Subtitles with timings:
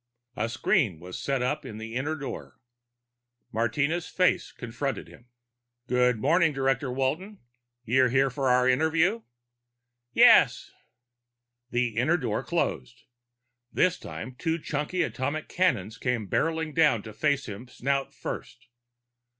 [0.35, 2.59] A screen was set in the inner door.
[3.51, 5.27] Martinez' face confronted him.
[5.85, 7.37] "Good morning, Director Walton.
[7.85, 9.21] You're here for our interview?"
[10.11, 10.71] "Yes."
[11.69, 13.03] The inner door closed.
[13.71, 18.69] This time, two chunky atomic cannons came barreling down to face him snout first.